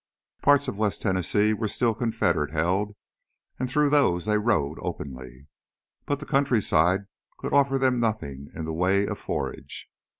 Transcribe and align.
Parts 0.41 0.67
of 0.67 0.77
West 0.79 1.03
Tennessee 1.03 1.53
were 1.53 1.67
still 1.67 1.93
Confederate 1.93 2.49
held 2.49 2.95
and 3.59 3.69
through 3.69 3.91
those 3.91 4.25
they 4.25 4.35
rode 4.39 4.79
openly. 4.81 5.45
But 6.07 6.19
the 6.19 6.25
countryside 6.25 7.01
could 7.37 7.53
offer 7.53 7.77
them 7.77 7.99
nothing 7.99 8.47
in 8.55 8.65
the 8.65 8.73
way 8.73 9.05
of 9.05 9.19
forage. 9.19 9.91